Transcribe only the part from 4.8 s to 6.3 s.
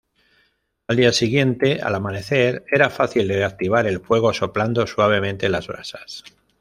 suavemente las brasas.